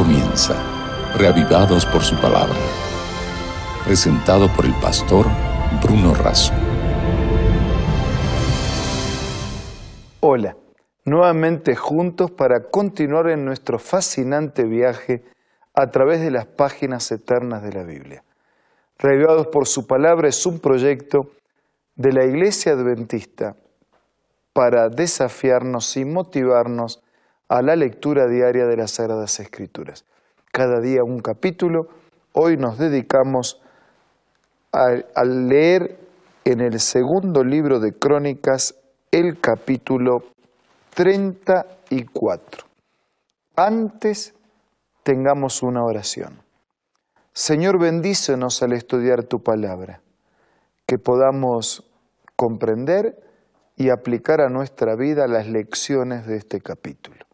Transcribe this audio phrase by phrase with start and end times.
[0.00, 0.54] comienza,
[1.18, 2.56] reavivados por su palabra.
[3.84, 5.26] Presentado por el pastor
[5.82, 6.54] Bruno Razo.
[10.20, 10.56] Hola,
[11.04, 15.22] nuevamente juntos para continuar en nuestro fascinante viaje
[15.74, 18.24] a través de las páginas eternas de la Biblia.
[18.96, 21.32] Reavivados por su palabra es un proyecto
[21.94, 23.54] de la Iglesia Adventista
[24.54, 27.02] para desafiarnos y motivarnos
[27.50, 30.04] a la lectura diaria de las Sagradas Escrituras.
[30.52, 31.88] Cada día un capítulo.
[32.32, 33.60] Hoy nos dedicamos
[34.72, 35.98] a, leer
[36.44, 38.76] en el segundo libro de Crónicas
[39.10, 40.26] el capítulo
[40.94, 42.66] 34.
[43.56, 44.32] Antes
[45.02, 46.42] tengamos una oración.
[47.32, 50.02] Señor, bendícenos al estudiar tu palabra,
[50.86, 51.84] que podamos
[52.36, 53.20] comprender
[53.76, 57.29] y aplicar a nuestra vida las lecciones de este capítulo.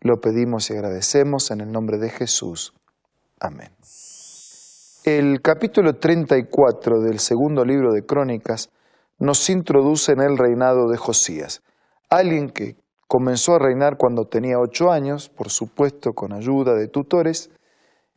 [0.00, 2.72] Lo pedimos y agradecemos en el nombre de Jesús.
[3.40, 3.70] Amén.
[5.04, 8.70] El capítulo 34 del segundo libro de Crónicas
[9.18, 11.62] nos introduce en el reinado de Josías,
[12.10, 12.76] alguien que
[13.08, 17.50] comenzó a reinar cuando tenía ocho años, por supuesto con ayuda de tutores,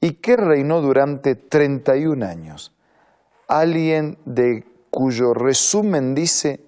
[0.00, 2.72] y que reinó durante 31 años.
[3.48, 6.60] Alguien de cuyo resumen dice,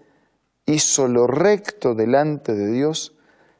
[0.64, 3.15] hizo lo recto delante de Dios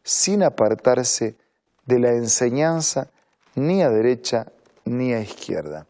[0.06, 1.36] sin apartarse
[1.84, 3.10] de la enseñanza
[3.56, 4.46] ni a derecha
[4.84, 5.84] ni a izquierda.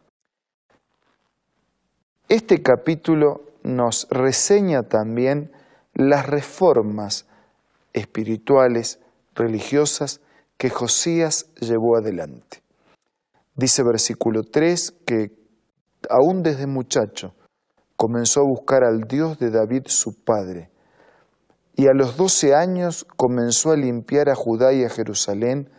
[2.27, 5.51] Este capítulo nos reseña también
[5.93, 7.27] las reformas
[7.93, 8.99] espirituales,
[9.35, 10.19] religiosas,
[10.57, 12.63] que Josías llevó adelante.
[13.55, 15.31] Dice versículo 3 que
[16.09, 17.35] aún desde muchacho
[17.95, 20.71] comenzó a buscar al Dios de David su padre,
[21.77, 25.69] y a los doce años comenzó a limpiar a Judá y a Jerusalén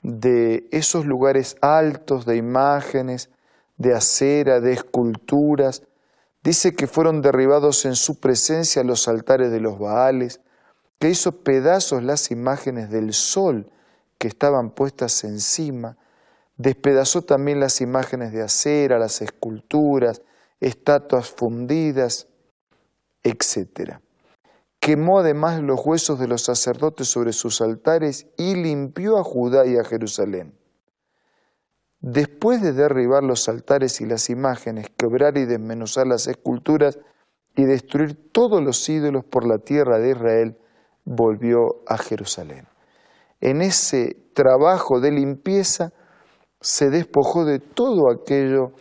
[0.00, 3.30] de esos lugares altos de imágenes,
[3.76, 5.82] de acera, de esculturas.
[6.44, 10.40] Dice que fueron derribados en su presencia los altares de los Baales,
[11.00, 13.72] que hizo pedazos las imágenes del sol
[14.18, 15.98] que estaban puestas encima,
[16.56, 20.22] despedazó también las imágenes de acera, las esculturas,
[20.60, 22.28] estatuas fundidas,
[23.24, 23.98] etc
[24.84, 29.78] quemó además los huesos de los sacerdotes sobre sus altares y limpió a Judá y
[29.78, 30.58] a Jerusalén.
[32.00, 36.98] Después de derribar los altares y las imágenes, quebrar y desmenuzar las esculturas
[37.56, 40.58] y destruir todos los ídolos por la tierra de Israel,
[41.06, 42.68] volvió a Jerusalén.
[43.40, 45.94] En ese trabajo de limpieza
[46.60, 48.72] se despojó de todo aquello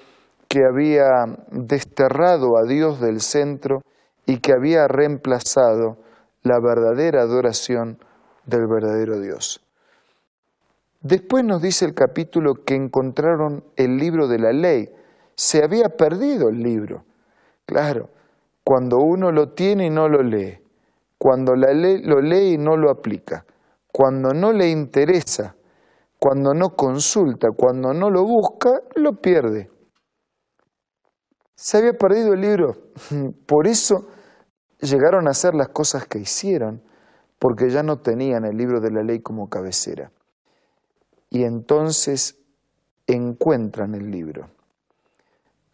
[0.50, 1.06] que había
[1.50, 3.84] desterrado a Dios del centro
[4.26, 5.98] y que había reemplazado
[6.44, 7.98] la verdadera adoración
[8.46, 9.62] del verdadero Dios.
[11.02, 14.90] Después nos dice el capítulo que encontraron el libro de la ley.
[15.36, 17.04] Se había perdido el libro.
[17.66, 18.10] Claro,
[18.64, 20.60] cuando uno lo tiene y no lo lee,
[21.18, 23.46] cuando la ley, lo lee y no lo aplica,
[23.92, 25.56] cuando no le interesa,
[26.20, 29.70] cuando no consulta, cuando no lo busca, lo pierde.
[31.56, 32.76] Se había perdido el libro.
[33.46, 34.08] Por eso
[34.80, 36.82] llegaron a hacer las cosas que hicieron,
[37.40, 40.12] porque ya no tenían el libro de la ley como cabecera.
[41.30, 42.38] Y entonces
[43.08, 44.50] encuentran el libro.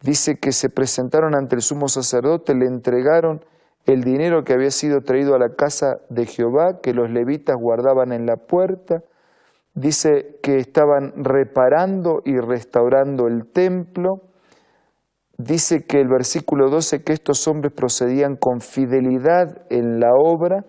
[0.02, 3.44] Dice que se presentaron ante el sumo sacerdote, le entregaron
[3.86, 8.12] el dinero que había sido traído a la casa de Jehová, que los levitas guardaban
[8.12, 9.02] en la puerta.
[9.74, 14.29] Dice que estaban reparando y restaurando el templo
[15.44, 20.64] dice que el versículo 12 que estos hombres procedían con fidelidad en la obra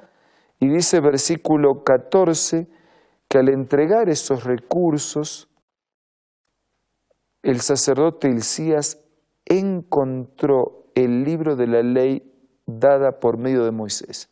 [0.59, 2.67] y dice versículo 14
[3.27, 5.49] que al entregar esos recursos
[7.43, 9.03] el sacerdote Hilcías
[9.45, 12.21] encontró el libro de la ley
[12.67, 14.29] dada por medio de Moisés.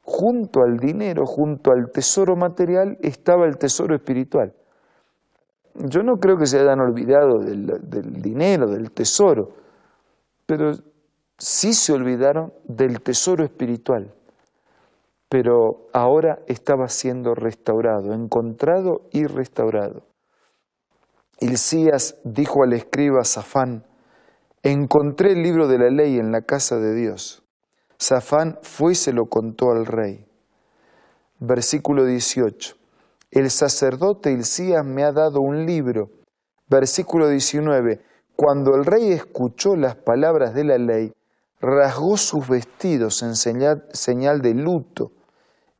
[0.00, 4.54] Junto al dinero, junto al tesoro material, estaba el tesoro espiritual
[5.74, 9.50] yo no creo que se hayan olvidado del, dinero, del tesoro,
[10.46, 10.72] pero
[11.36, 14.14] sí se olvidaron del tesoro espiritual.
[15.28, 20.02] Pero ahora estaba siendo restaurado, encontrado y restaurado.
[21.40, 23.84] Hilcías dijo al escriba Safán,
[24.62, 27.42] encontré el libro de la ley en la casa de Dios.
[27.98, 30.24] Safán fue y se lo contó al rey.
[31.40, 32.76] Versículo 18
[33.34, 36.10] el sacerdote Hilcías me ha dado un libro.
[36.68, 38.00] Versículo 19.
[38.36, 41.12] Cuando el rey escuchó las palabras de la ley,
[41.60, 45.12] rasgó sus vestidos en señal, de luto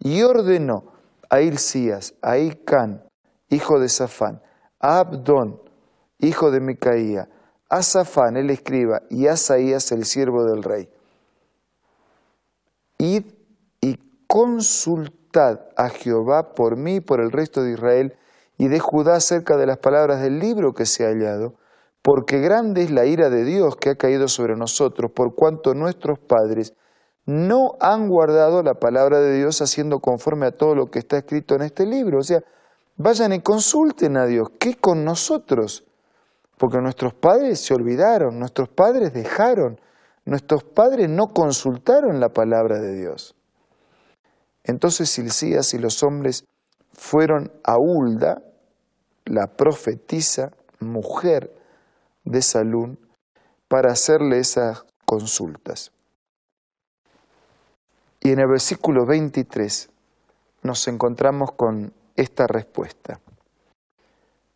[0.00, 0.92] y ordenó
[1.30, 3.04] a Hilcías, a Icán,
[3.50, 4.42] hijo de Safán,
[4.80, 5.60] a Abdón,
[6.18, 7.28] hijo de Micaía,
[7.68, 10.88] a Safán el escriba y a Saías el siervo del rey.
[12.98, 13.26] Id
[13.80, 18.16] y consultad a Jehová por mí y por el resto de Israel
[18.56, 21.54] y de Judá acerca de las palabras del libro que se ha hallado,
[22.02, 26.19] porque grande es la ira de Dios que ha caído sobre nosotros, por cuanto nuestros
[26.19, 26.75] padres
[27.26, 31.54] no han guardado la palabra de Dios haciendo conforme a todo lo que está escrito
[31.54, 32.19] en este libro.
[32.19, 32.42] O sea,
[32.96, 34.48] vayan y consulten a Dios.
[34.58, 35.84] ¿Qué con nosotros?
[36.58, 39.80] Porque nuestros padres se olvidaron, nuestros padres dejaron,
[40.25, 43.34] nuestros padres no consultaron la palabra de Dios.
[44.64, 46.44] Entonces Silcías y los hombres
[46.93, 48.43] fueron a Hulda,
[49.26, 51.55] la profetisa, mujer
[52.25, 52.99] de Salún,
[53.69, 55.93] para hacerle esas consultas.
[58.20, 59.90] Y en el versículo 23
[60.62, 63.20] nos encontramos con esta respuesta.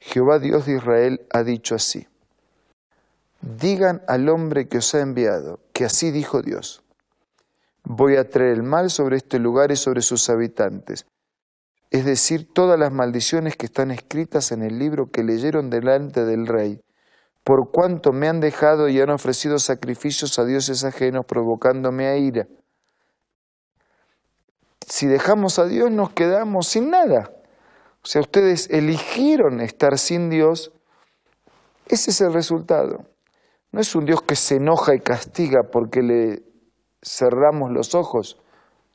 [0.00, 2.06] Jehová Dios de Israel ha dicho así,
[3.40, 6.82] digan al hombre que os ha enviado, que así dijo Dios,
[7.88, 11.06] voy a traer el mal sobre este lugar y sobre sus habitantes,
[11.90, 16.46] es decir, todas las maldiciones que están escritas en el libro que leyeron delante del
[16.46, 16.82] rey,
[17.44, 22.46] por cuanto me han dejado y han ofrecido sacrificios a dioses ajenos, provocándome a ira.
[24.86, 27.30] Si dejamos a Dios nos quedamos sin nada.
[28.02, 30.72] O sea, ustedes eligieron estar sin Dios,
[31.88, 33.06] ese es el resultado.
[33.72, 36.47] No es un Dios que se enoja y castiga porque le
[37.02, 38.40] cerramos los ojos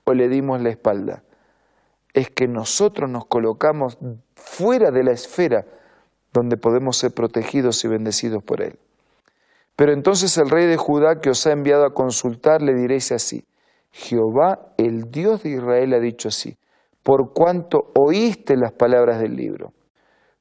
[0.06, 1.24] o le dimos la espalda.
[2.14, 3.98] Es que nosotros nos colocamos
[4.36, 5.66] fuera de la esfera
[6.34, 8.78] donde podemos ser protegidos y bendecidos por Él.
[9.76, 13.46] Pero entonces el rey de Judá que os ha enviado a consultar le diréis así,
[13.92, 16.58] Jehová, el Dios de Israel, ha dicho así,
[17.04, 19.74] por cuanto oíste las palabras del libro,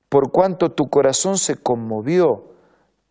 [0.09, 2.53] por cuanto tu corazón se conmovió,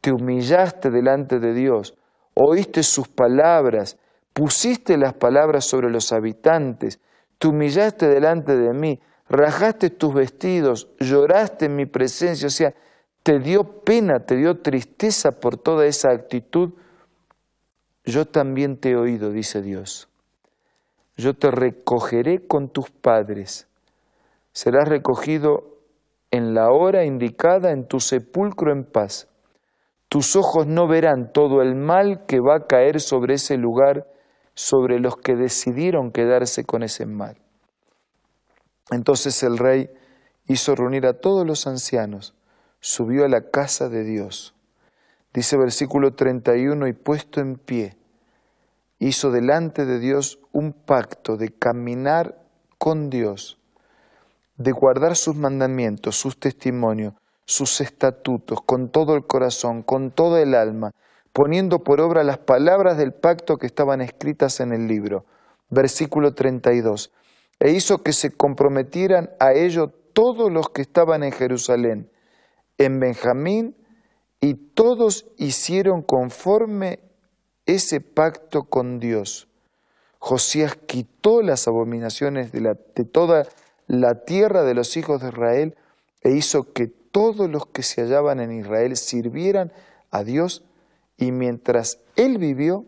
[0.01, 1.95] te humillaste delante de Dios,
[2.33, 3.98] oíste sus palabras,
[4.33, 7.00] pusiste las palabras sobre los habitantes,
[7.38, 9.00] te humillaste delante de mí,
[9.30, 12.74] rajaste tus vestidos, lloraste en mi presencia, o sea,
[13.24, 16.72] te dio pena, te dio tristeza por toda esa actitud,
[18.04, 20.10] yo también te he oído, dice Dios.
[21.18, 23.68] Yo te recogeré con tus padres.
[24.54, 25.77] Serás recogido
[26.31, 29.27] en la hora indicada en tu sepulcro en paz.
[30.10, 34.07] Tus ojos no verán todo el mal que va a caer sobre ese lugar
[34.62, 37.36] sobre los que decidieron quedarse con ese mal.
[38.92, 39.90] Entonces el rey
[40.46, 42.36] hizo reunir a todos los ancianos,
[42.80, 44.54] subió a la casa de Dios.
[45.34, 47.98] Dice versículo 31, y puesto en pie,
[49.00, 52.40] hizo delante de Dios un pacto de caminar
[52.78, 53.58] con Dios,
[54.58, 57.16] de guardar sus mandamientos, sus testimonios,
[57.46, 60.92] sus estatutos, con todo el corazón, con toda el alma,
[61.33, 65.25] poniendo por obra las palabras del pacto que estaban escritas en el libro.
[65.69, 67.12] Versículo 32.
[67.60, 72.10] E hizo que se comprometieran a ello todos los que estaban en Jerusalén,
[72.78, 73.75] en Benjamín,
[74.42, 77.00] y todos hicieron conforme
[77.66, 79.48] ese pacto con Dios.
[80.18, 83.48] Josías quitó las abominaciones de, de toda
[83.88, 85.77] la tierra de los hijos de Israel
[86.22, 89.72] e hizo que todos los que se hallaban en Israel sirvieran
[90.10, 90.63] a Dios
[91.22, 92.84] y mientras él vivió,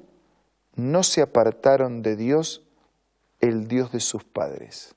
[0.76, 2.64] no se apartaron de Dios,
[3.40, 4.96] el Dios de sus padres.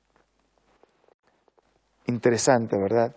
[2.07, 3.15] Interesante, ¿verdad?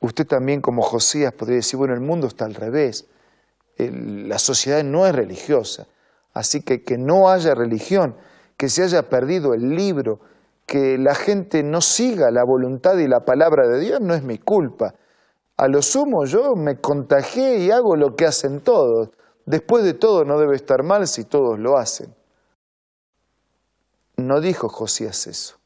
[0.00, 3.04] Usted también como Josías podría decir, bueno, el mundo está al revés,
[3.76, 5.86] la sociedad no es religiosa,
[6.32, 8.16] así que que no haya religión,
[8.56, 10.20] que se haya perdido el libro,
[10.64, 14.38] que la gente no siga la voluntad y la palabra de Dios, no es mi
[14.38, 14.94] culpa.
[15.62, 19.10] A lo sumo yo me contagié y hago lo que hacen todos.
[19.46, 22.12] Después de todo no debe estar mal si todos lo hacen.
[24.16, 25.58] No dijo Josías eso.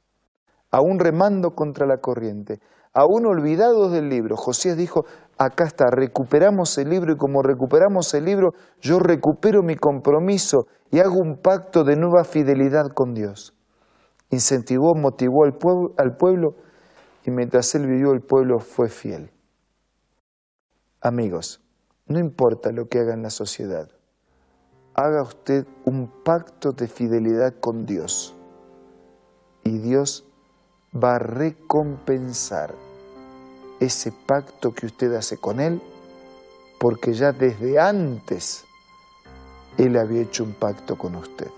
[0.70, 2.60] Aún remando contra la corriente,
[2.92, 5.06] aún olvidados del libro, Josías dijo,
[5.38, 8.50] acá está, recuperamos el libro y como recuperamos el libro,
[8.82, 13.54] yo recupero mi compromiso y hago un pacto de nueva fidelidad con Dios.
[14.28, 16.50] Incentivó, motivó al pueblo, al pueblo
[17.24, 19.30] y mientras él vivió el pueblo fue fiel.
[21.06, 21.60] Amigos,
[22.08, 23.88] no importa lo que haga en la sociedad,
[24.92, 28.34] haga usted un pacto de fidelidad con Dios
[29.62, 30.26] y Dios
[30.92, 32.74] va a recompensar
[33.78, 35.80] ese pacto que usted hace con Él
[36.80, 38.64] porque ya desde antes
[39.78, 41.52] Él había hecho un pacto con usted.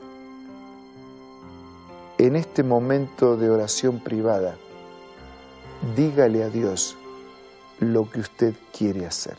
[2.18, 4.58] En este momento de oración privada,
[5.96, 6.98] dígale a Dios
[7.80, 9.36] lo que usted quiere hacer.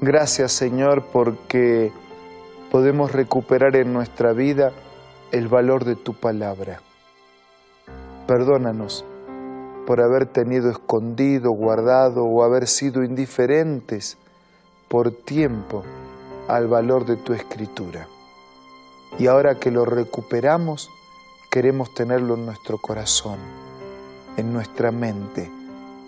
[0.00, 1.90] Gracias Señor porque
[2.70, 4.72] podemos recuperar en nuestra vida
[5.32, 6.80] el valor de tu palabra.
[8.26, 9.04] Perdónanos
[9.86, 14.18] por haber tenido escondido, guardado o haber sido indiferentes
[14.88, 15.84] por tiempo
[16.48, 18.06] al valor de tu escritura.
[19.18, 20.90] Y ahora que lo recuperamos,
[21.56, 23.38] queremos tenerlo en nuestro corazón,
[24.36, 25.50] en nuestra mente,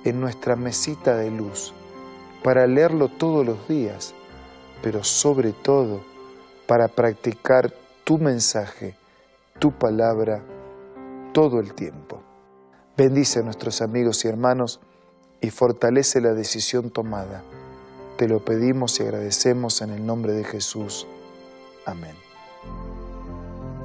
[0.04, 1.72] en nuestra mesita de luz,
[2.44, 4.12] para leerlo todos los días,
[4.82, 6.02] pero sobre todo
[6.66, 7.72] para practicar
[8.04, 8.94] tu mensaje,
[9.58, 10.42] tu palabra,
[11.32, 12.20] todo el tiempo.
[12.94, 14.80] Bendice a nuestros amigos y hermanos
[15.40, 17.42] y fortalece la decisión tomada.
[18.18, 21.06] Te lo pedimos y agradecemos en el nombre de Jesús.
[21.86, 22.16] Amén.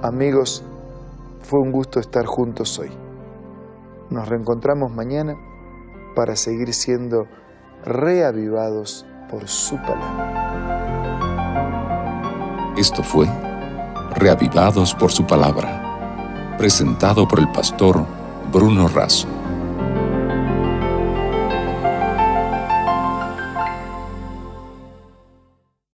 [0.02, 0.62] Amigos,
[1.44, 2.90] fue un gusto estar juntos hoy.
[4.10, 5.36] Nos reencontramos mañana
[6.16, 7.28] para seguir siendo
[7.86, 10.34] reavivados por su palabra.
[12.78, 13.28] Esto fue
[14.16, 18.06] Reavivados por su palabra, presentado por el pastor
[18.52, 19.43] Bruno Razo.